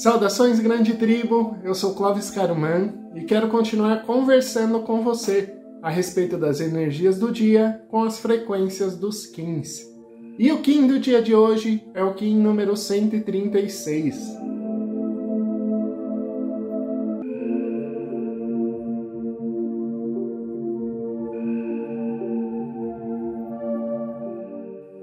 [0.00, 1.58] Saudações, grande tribo!
[1.62, 7.30] Eu sou Clóvis Caruman e quero continuar conversando com você a respeito das energias do
[7.30, 9.86] dia com as frequências dos Kins.
[10.38, 14.16] E o Kim do dia de hoje é o Kim número 136.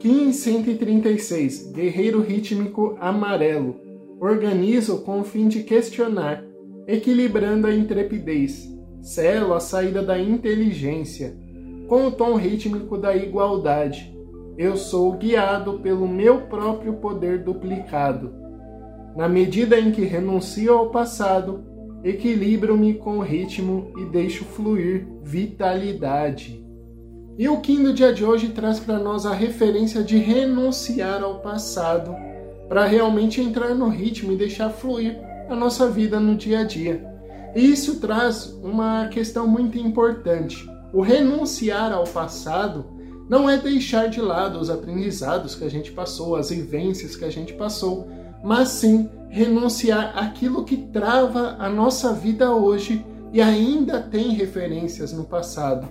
[0.00, 3.87] Kim 136, Guerreiro Rítmico Amarelo
[4.20, 6.44] organizo com o fim de questionar,
[6.86, 8.68] equilibrando a intrepidez,
[9.00, 11.36] selo a saída da inteligência,
[11.86, 14.14] com o tom rítmico da igualdade.
[14.56, 18.34] Eu sou guiado pelo meu próprio poder duplicado.
[19.16, 21.64] Na medida em que renuncio ao passado,
[22.02, 26.64] equilibro-me com o ritmo e deixo fluir vitalidade.
[27.38, 32.12] E o do dia de hoje traz para nós a referência de renunciar ao passado
[32.68, 35.18] para realmente entrar no ritmo e deixar fluir
[35.48, 37.04] a nossa vida no dia a dia.
[37.54, 40.68] E isso traz uma questão muito importante.
[40.92, 42.84] O renunciar ao passado
[43.28, 47.30] não é deixar de lado os aprendizados que a gente passou, as vivências que a
[47.30, 48.08] gente passou,
[48.42, 55.24] mas sim renunciar aquilo que trava a nossa vida hoje e ainda tem referências no
[55.24, 55.88] passado.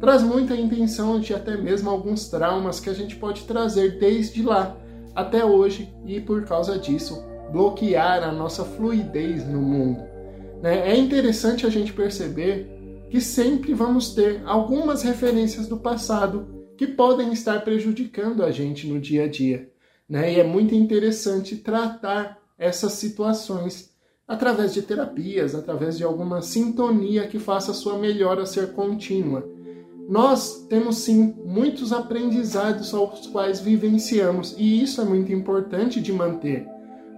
[0.00, 4.76] Traz muita intenção de até mesmo alguns traumas que a gente pode trazer desde lá
[5.14, 7.22] até hoje e por causa disso
[7.52, 10.02] bloquear a nossa fluidez no mundo.
[10.62, 10.90] Né?
[10.90, 12.70] É interessante a gente perceber
[13.10, 19.00] que sempre vamos ter algumas referências do passado que podem estar prejudicando a gente no
[19.00, 19.70] dia a dia.
[20.08, 20.34] Né?
[20.34, 23.90] E é muito interessante tratar essas situações
[24.26, 29.48] através de terapias, através de alguma sintonia que faça a sua melhora ser contínua
[30.10, 36.66] nós temos sim muitos aprendizados aos quais vivenciamos e isso é muito importante de manter.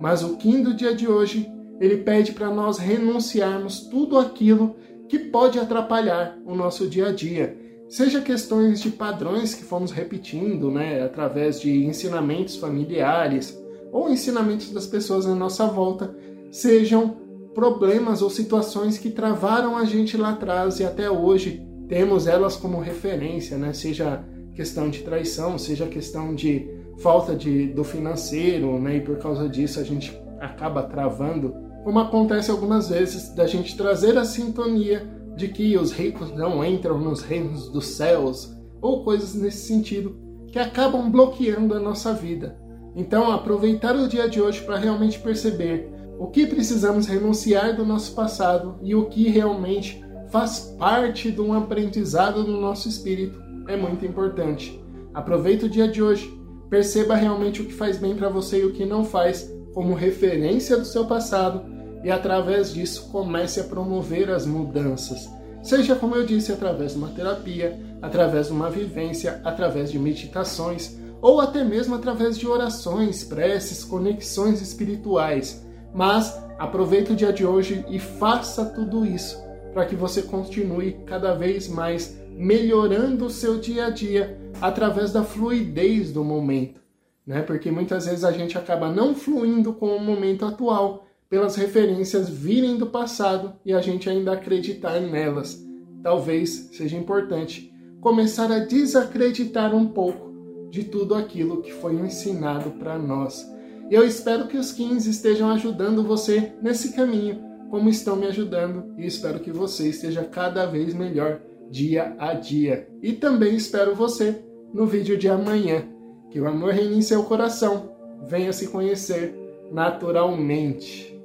[0.00, 4.74] Mas o Kim do dia de hoje, ele pede para nós renunciarmos tudo aquilo
[5.06, 7.58] que pode atrapalhar o nosso dia a dia.
[7.90, 13.62] Seja questões de padrões que fomos repetindo, né, através de ensinamentos familiares
[13.92, 16.16] ou ensinamentos das pessoas à nossa volta,
[16.50, 17.18] sejam
[17.54, 22.80] problemas ou situações que travaram a gente lá atrás e até hoje temos elas como
[22.80, 23.72] referência, né?
[23.72, 26.68] Seja questão de traição, seja questão de
[26.98, 28.96] falta de, do financeiro, né?
[28.96, 31.54] E por causa disso a gente acaba travando,
[31.84, 36.98] como acontece algumas vezes da gente trazer a sintonia de que os ricos não entram
[36.98, 40.16] nos reinos dos céus ou coisas nesse sentido
[40.48, 42.58] que acabam bloqueando a nossa vida.
[42.96, 45.88] Então, aproveitar o dia de hoje para realmente perceber
[46.18, 51.52] o que precisamos renunciar do nosso passado e o que realmente faz parte de um
[51.52, 53.40] aprendizado no nosso espírito.
[53.66, 54.80] É muito importante.
[55.12, 56.32] Aproveite o dia de hoje,
[56.70, 60.76] perceba realmente o que faz bem para você e o que não faz, como referência
[60.76, 61.62] do seu passado,
[62.04, 65.28] e através disso comece a promover as mudanças.
[65.62, 70.96] Seja como eu disse, através de uma terapia, através de uma vivência, através de meditações,
[71.20, 75.66] ou até mesmo através de orações, preces, conexões espirituais.
[75.92, 81.34] Mas aproveite o dia de hoje e faça tudo isso para que você continue cada
[81.34, 86.80] vez mais melhorando o seu dia a dia através da fluidez do momento,
[87.26, 87.42] né?
[87.42, 92.76] Porque muitas vezes a gente acaba não fluindo com o momento atual pelas referências virem
[92.76, 95.62] do passado e a gente ainda acreditar nelas.
[96.02, 100.28] Talvez seja importante começar a desacreditar um pouco
[100.70, 103.46] de tudo aquilo que foi ensinado para nós.
[103.90, 109.06] Eu espero que os 15 estejam ajudando você nesse caminho como estão me ajudando e
[109.06, 111.40] espero que você esteja cada vez melhor
[111.70, 112.88] dia a dia.
[113.02, 114.42] E também espero você
[114.72, 115.84] no vídeo de amanhã.
[116.30, 117.90] Que o amor reine em seu coração.
[118.26, 119.34] Venha se conhecer
[119.70, 121.17] naturalmente.